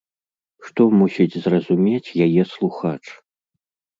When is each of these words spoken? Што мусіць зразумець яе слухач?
Што 0.67 0.81
мусіць 1.01 1.37
зразумець 1.43 2.15
яе 2.27 2.43
слухач? 2.53 3.03